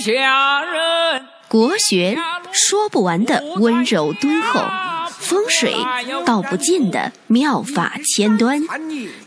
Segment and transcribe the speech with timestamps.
[0.00, 1.26] 下人。
[1.46, 2.16] 国学
[2.52, 4.60] 说不完的温柔敦厚，
[5.10, 5.74] 风水
[6.24, 8.62] 道不尽的妙法千端，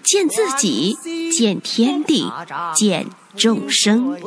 [0.02, 0.98] 见自己，
[1.32, 2.32] 见天地，
[2.74, 4.18] 见众生，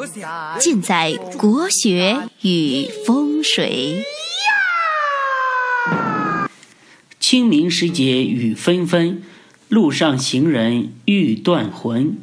[0.61, 4.05] 尽在国学与风水。
[7.19, 9.23] 清明时节雨纷纷，
[9.69, 12.19] 路上行人欲断魂。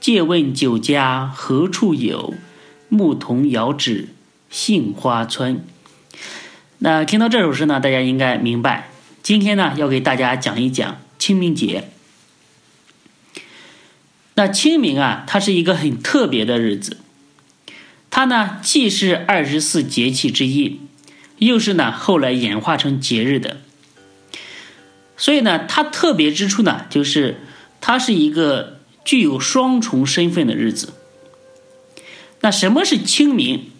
[0.00, 2.34] 借问酒家何处有？
[2.92, 4.08] 牧童遥指
[4.50, 5.64] 杏花村。
[6.76, 8.90] 那听到这首诗呢，大家应该明白，
[9.22, 11.88] 今天呢要给大家讲一讲清明节。
[14.34, 16.98] 那清明啊，它是一个很特别的日子，
[18.10, 20.78] 它呢既是二十四节气之一，
[21.38, 23.62] 又是呢后来演化成节日的。
[25.16, 27.40] 所以呢，它特别之处呢，就是
[27.80, 30.92] 它是一个具有双重身份的日子。
[32.42, 33.70] 那什么是清明？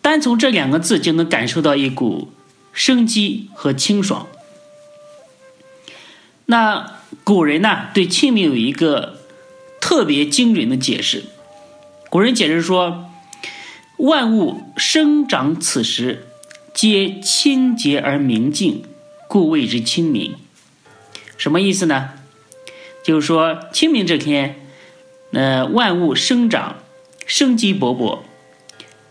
[0.00, 2.32] 单从这两个字就能感受到一股
[2.72, 4.26] 生机和清爽。
[6.46, 9.20] 那古人呢，对清明有一个
[9.80, 11.24] 特别精准的解释。
[12.08, 13.10] 古人解释说
[13.98, 16.28] ：“万物生长此时，
[16.72, 18.84] 皆清洁而明净。”
[19.28, 20.36] 故谓之清明，
[21.36, 22.10] 什么意思呢？
[23.02, 24.60] 就是说清明这天，
[25.32, 26.76] 呃，万物生长，
[27.26, 28.20] 生机勃勃，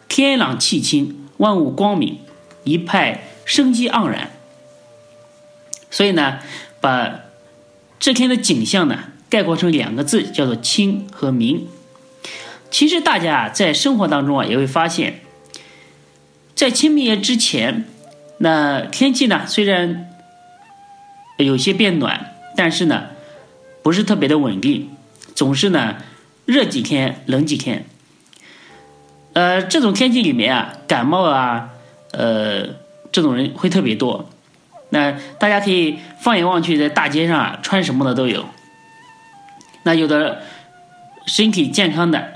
[0.07, 2.19] 天朗气清，万物光明，
[2.63, 4.31] 一派生机盎然。
[5.91, 6.39] 所以呢，
[6.81, 7.19] 把
[7.99, 11.67] 这天的景象呢概括成两个字，叫做清和明。
[12.71, 15.21] 其实大家在生活当中啊，也会发现，
[16.55, 17.85] 在清明节之前。
[18.37, 19.47] 那天气呢？
[19.47, 20.09] 虽然
[21.37, 23.05] 有些变暖，但是呢，
[23.81, 24.89] 不是特别的稳定，
[25.33, 26.03] 总是呢
[26.45, 27.85] 热几天，冷几天。
[29.35, 31.69] 呃，这种天气里面啊，感冒啊，
[32.11, 32.65] 呃，
[33.11, 34.29] 这种人会特别多。
[34.91, 38.45] 那大家可以放眼望去，在大街上啊，穿什么的都有。
[39.83, 40.41] 那有的
[41.25, 42.31] 身体健康的，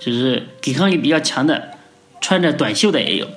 [0.00, 1.72] 就是抵抗力比较强的，
[2.22, 3.28] 穿着短袖的也有。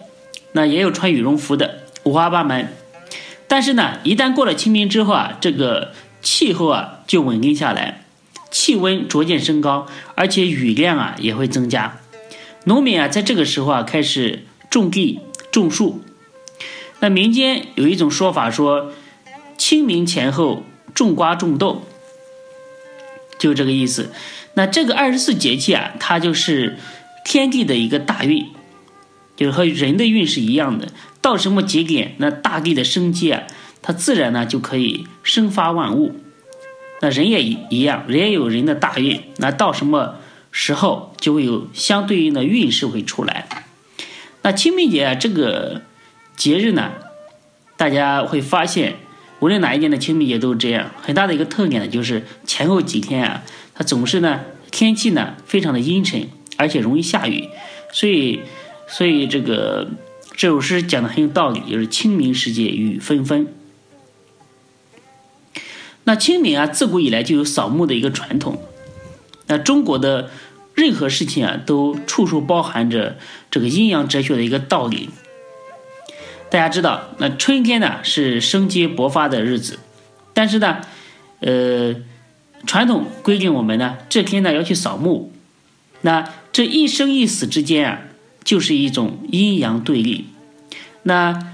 [0.53, 1.79] 那也有穿羽绒服的。
[2.05, 2.69] 五花八门，
[3.45, 5.91] 但是呢，一旦过了清明之后啊，这个
[6.21, 8.05] 气候啊就稳定下来，
[8.49, 9.85] 气温逐渐升高，
[10.15, 11.97] 而且雨量啊也会增加。
[12.65, 15.21] 农民啊在这个时候啊开始种地
[15.51, 16.01] 种树。
[16.99, 18.91] 那民间有一种说法说，
[19.57, 21.83] 清明前后种瓜种豆，
[23.37, 24.11] 就这个意思。
[24.55, 26.77] 那这个二十四节气啊，它就是
[27.23, 28.47] 天地的一个大运，
[29.35, 30.87] 就是和人的运是一样的。
[31.21, 33.43] 到什么节点，那大地的生机啊，
[33.81, 36.15] 它自然呢就可以生发万物。
[37.01, 39.21] 那人也一一样，人也有人的大运。
[39.37, 40.15] 那到什么
[40.57, 43.65] 时候，就会有相对应的运势会出来。
[44.41, 45.81] 那清明节啊这个
[46.37, 46.93] 节日呢，
[47.75, 48.95] 大家会发现，
[49.41, 50.91] 无论哪一年的清明节都是这样。
[51.01, 53.43] 很大的一个特点呢，就是前后几天啊，
[53.73, 57.49] 它总是呢天气呢非常的阴沉，而且容易下雨。
[57.91, 58.39] 所以，
[58.87, 59.89] 所以这个。
[60.37, 63.47] 这首诗讲的很有道理，就是清明时节雨纷纷。
[66.03, 68.61] 那清明啊，自古以来就有扫墓的一个传统。
[69.47, 70.29] 那中国的
[70.75, 73.17] 任何事情啊，都处处包含着
[73.49, 75.09] 这个阴阳哲学的一个道理。
[76.51, 79.79] 大家知道，那春天呢是生机勃发的日子，
[80.33, 80.81] 但是呢，
[81.39, 81.95] 呃，
[82.67, 85.31] 传统规定我们呢这天呢要去扫墓。
[86.01, 88.01] 那这一生一死之间啊。
[88.45, 90.25] 就是一种阴阳对立。
[91.01, 91.51] 那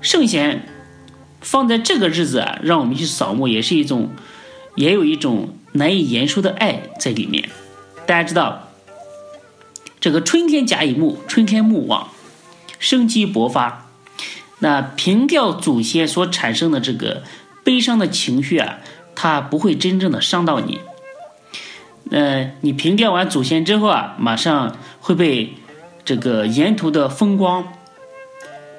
[0.00, 0.68] 圣贤
[1.40, 4.10] 放在这个日子啊，让我们去扫墓，也是一种，
[4.76, 7.48] 也有一种难以言说的爱在里面。
[8.08, 8.70] 大家知道，
[10.00, 12.08] 这个春天甲乙木，春天木旺，
[12.78, 13.86] 生机勃发。
[14.60, 17.22] 那凭吊祖先所产生的这个
[17.62, 18.78] 悲伤的情绪啊，
[19.14, 20.80] 它不会真正的伤到你。
[22.10, 25.52] 呃，你凭吊完祖先之后啊，马上会被。
[26.04, 27.70] 这个沿途的风光，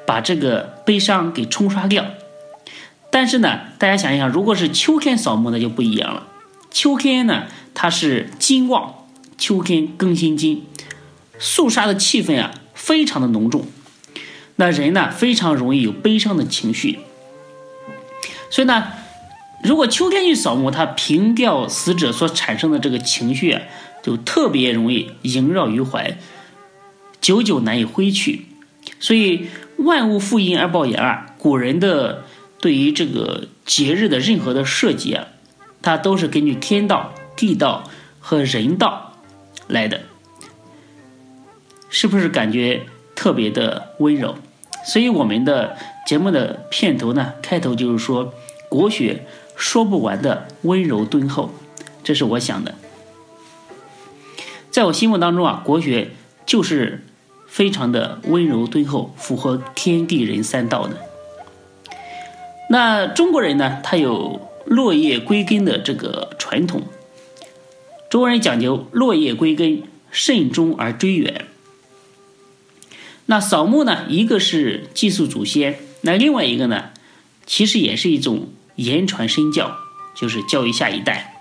[0.08, 2.04] 把这个悲伤给冲刷掉。
[3.12, 6.26] 但是呢，大家想一想，如果是秋天扫墓，那就不一样了。
[6.72, 7.44] 秋天呢，
[7.76, 8.96] 它是金旺，
[9.40, 10.66] 秋天更新金，
[11.40, 13.66] 肃杀的气氛啊，非常的浓重。
[14.58, 17.00] 那人呢，非常容易有悲伤的情绪。
[18.52, 18.90] 所以呢，
[19.64, 23.62] 如果秋天去扫墓，它凭吊死者所产生的这个情绪啊，
[24.04, 26.18] 就特别容易萦绕于怀。
[27.22, 28.46] 久久难以挥去，
[29.00, 29.48] 所以
[29.78, 31.28] 万物负阴而抱阳啊。
[31.38, 32.26] 古人的
[32.60, 35.28] 对于这个节日的任何的设计啊，
[35.82, 37.90] 它都是根据天道、地道
[38.20, 39.09] 和人道
[39.70, 40.02] 来的。
[41.90, 42.84] 是不是感觉
[43.16, 44.36] 特别的温柔？
[44.86, 45.76] 所以我们的
[46.06, 48.34] 节目的片头呢，开头就是说
[48.70, 49.26] 国学
[49.56, 51.50] 说不完的温柔敦厚，
[52.04, 52.76] 这是我想的。
[54.70, 56.12] 在我心目当中啊，国学
[56.46, 57.04] 就是
[57.48, 60.96] 非常的温柔敦厚，符合天地人三道的。
[62.70, 66.84] 那中国人呢，他有落叶归根的这个传统。
[68.10, 71.46] 中国人讲究落叶归根，慎终而追远。
[73.28, 76.86] 那扫墓呢，一个是祭祀祖先，那另外一个呢，
[77.46, 79.78] 其实也是一种言传身教，
[80.16, 81.36] 就是教育下一代。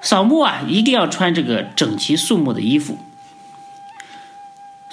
[0.00, 2.96] 扫墓啊，一定要穿这个整齐肃穆的衣服，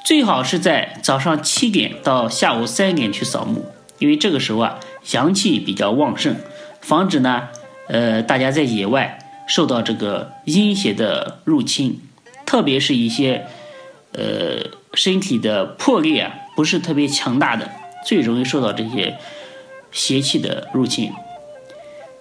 [0.03, 3.67] 最好是在早上七点到下午三点去扫墓，
[3.99, 4.79] 因为这个时候啊，
[5.11, 6.35] 阳气比较旺盛，
[6.81, 7.49] 防止呢，
[7.87, 11.99] 呃，大家在野外受到这个阴邪的入侵，
[12.45, 13.47] 特别是一些，
[14.11, 17.71] 呃，身体的魄力啊不是特别强大的，
[18.05, 19.17] 最容易受到这些
[19.91, 21.11] 邪气的入侵，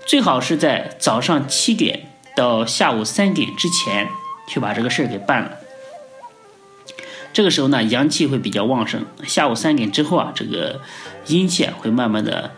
[0.06, 2.08] 最好是在早上七点。
[2.36, 4.10] 到下午三点之前
[4.46, 5.52] 去把这个事儿给办了。
[7.32, 9.06] 这个时候呢，阳气会比较旺盛。
[9.24, 10.82] 下午三点之后啊，这个
[11.28, 12.50] 阴气啊会慢慢的，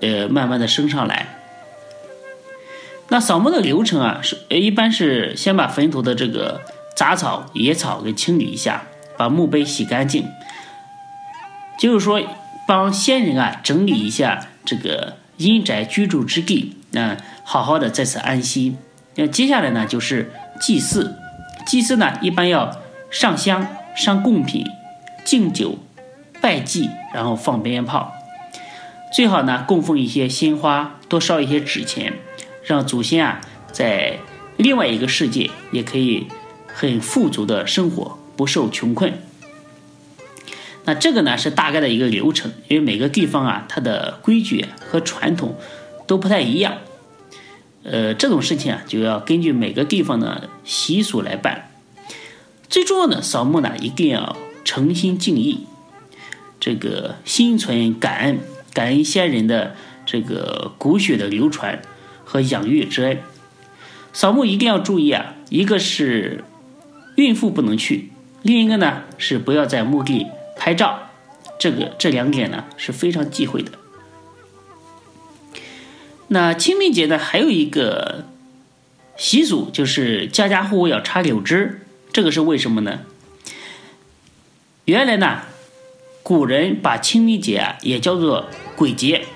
[0.00, 1.39] 呃，慢慢的升上来。
[3.10, 6.60] 那扫墓的流程啊，是一般是先把坟头的这个
[6.96, 8.84] 杂草、野草给清理一下，
[9.18, 10.24] 把墓碑洗干净，
[11.78, 12.22] 就是说
[12.66, 16.76] 帮先人啊整理一下这个阴宅居住之地。
[16.92, 18.76] 嗯好好的在此安息。
[19.16, 21.16] 那接下来呢，就是祭祀。
[21.66, 22.76] 祭祀呢，一般要
[23.10, 23.66] 上香、
[23.96, 24.64] 上贡品、
[25.24, 25.78] 敬酒、
[26.40, 28.12] 拜祭，然后放鞭炮。
[29.12, 32.12] 最好呢，供奉一些鲜花，多烧一些纸钱，
[32.70, 33.40] 让祖先啊
[33.72, 34.18] 在
[34.56, 36.26] 另外一个世界也可以
[36.66, 39.12] 很富足的生活，不受穷困。
[40.84, 45.56] 那这个呢是大概的一个流程，因为每个地方啊，它的规矩和传统。
[46.06, 46.78] 都不太一样，
[47.84, 51.70] 呃，这种事情啊，就要根据每个地方的习俗来办。
[52.68, 55.68] 最重要的扫墓呢，一定要诚心敬意，
[56.58, 58.40] 这个心存感恩，
[58.74, 61.80] 感恩先人的这个骨血的流传
[62.30, 63.18] 和养育之恩。
[64.12, 66.44] 扫墓一定要注意啊，一个是
[67.16, 68.12] 孕妇不能去，
[68.42, 71.10] 另一个呢是不要在墓地拍照，
[71.58, 73.72] 这个这两点呢是非常忌讳的。
[76.28, 78.26] 那清明节呢，还有一个
[79.16, 81.80] 习俗，就是家家户户要插柳枝。
[82.12, 83.00] 这个是为什么呢？
[84.84, 85.42] 原来呢，
[86.22, 88.46] 古人把清明节啊也叫做
[88.76, 89.26] 鬼节，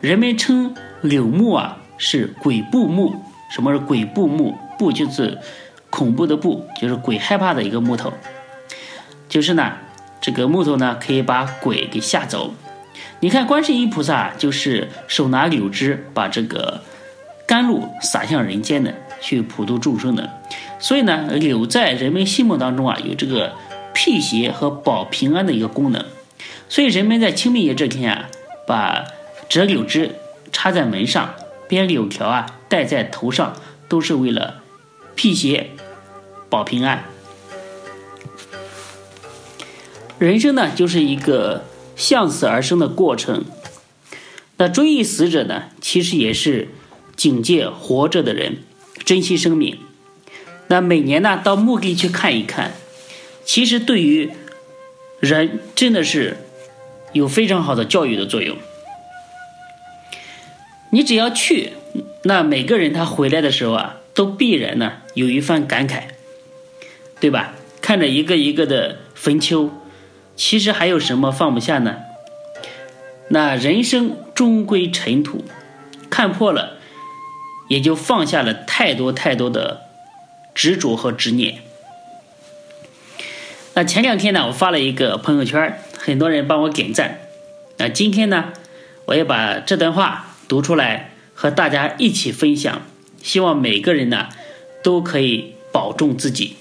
[0.00, 3.14] 人们称柳木啊是鬼怖木。
[3.50, 4.54] 什么是鬼怖木？
[4.78, 5.38] 怖就是
[5.88, 8.12] 恐怖的怖，就是鬼害怕的一个木头。
[9.26, 9.72] 就是呢，
[10.20, 12.52] 这个木头呢可以把鬼给吓走。
[13.20, 16.82] 你看，观世音菩萨就是手拿柳枝，把这个
[17.46, 20.28] 甘露洒向人间的，去普度众生的。
[20.78, 23.54] 所以呢，柳在人们心目当中啊，有这个
[23.94, 26.04] 辟邪和保平安的一个功能。
[26.68, 28.28] 所以人们在清明节这天啊，
[28.66, 29.04] 把
[29.48, 30.10] 折柳枝
[30.52, 31.34] 插在门上，
[31.68, 33.56] 编柳条啊戴在头上，
[33.88, 34.62] 都是为了
[35.14, 35.70] 辟邪
[36.48, 37.04] 保平安。
[40.18, 41.64] 人生呢，就是一个。
[41.96, 43.44] 向死而生的过程，
[44.56, 45.66] 那追忆死者呢？
[45.80, 46.66] 其实也是
[47.14, 48.56] 警戒活着的人，
[49.04, 49.78] 珍惜生命。
[50.66, 52.72] 那每年呢，到墓地去看一看，
[53.44, 54.30] 其实对于
[55.20, 56.36] 人真的是
[57.12, 58.56] 有非常好的教育的作用。
[60.94, 61.72] 你只要去，
[62.22, 66.04] 那每个人他回来的时候啊，都必然呢有一番感慨，
[67.18, 67.54] 对吧？
[67.80, 69.72] 看着一个一个的坟丘。
[70.36, 71.96] 其实还有什么放不下呢？
[73.26, 75.44] 那人生终归尘土，
[76.08, 76.78] 看破了，
[77.66, 79.80] 也就放下了太多太多的
[80.54, 81.58] 执着和执念。
[83.74, 87.18] 那前两天呢，我发了一个朋友圈，很多人帮我点赞。
[87.78, 88.52] 那今天呢，
[89.06, 92.82] 我也把这段话读出来，和大家一起分享。
[93.22, 94.28] 希望每个人呢，
[94.82, 96.56] 都可以保重自己。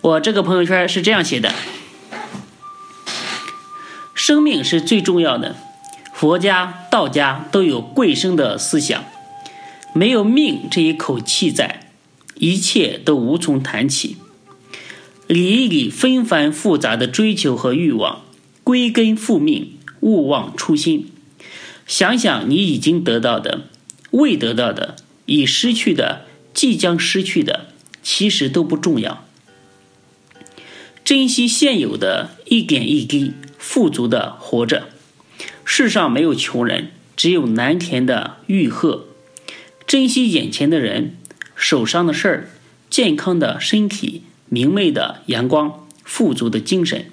[0.00, 1.54] 我这个朋友圈是这样写的。
[4.14, 5.56] 生命是最重要的，
[6.12, 9.04] 佛家、道家都有贵生的思想。
[9.94, 11.88] 没有命这一口气在，
[12.34, 14.16] 一切都无从谈起。
[15.28, 18.22] 理一理纷繁复杂的追求和欲望，
[18.64, 21.11] 归根复命，勿忘初心。
[21.92, 23.66] 想想你已经得到的、
[24.12, 24.96] 未得到的、
[25.26, 27.66] 已失去的、即将失去的，
[28.02, 29.26] 其实都不重要。
[31.04, 34.88] 珍惜现有的一点一滴，富足的活着。
[35.66, 39.06] 世上没有穷人，只有难填的欲壑。
[39.86, 41.18] 珍惜眼前的人，
[41.54, 42.48] 手上的事儿，
[42.88, 47.10] 健康的身体，明媚的阳光，富足的精神。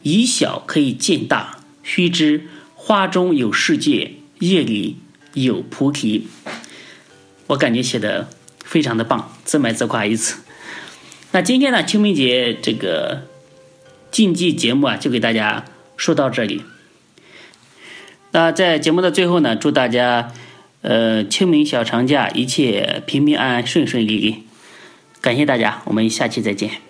[0.00, 2.46] 以小可以见大，须知
[2.86, 4.98] 花中有世界，叶里
[5.34, 6.28] 有菩提。
[7.48, 8.28] 我感觉写的
[8.64, 10.38] 非常的棒，自卖自夸一次。
[11.32, 13.26] 那今天呢，清明节这个
[14.12, 15.64] 竞技节目啊，就给大家
[15.96, 16.62] 说到这里。
[18.30, 20.32] 那在节目的最后呢，祝大家
[20.82, 24.44] 呃清明小长假一切平平安安、顺顺利利。
[25.20, 26.85] 感谢大家，我们下期再见。